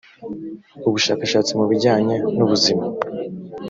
[0.87, 2.83] ubushakashatsi mu bijyanye n ubuzima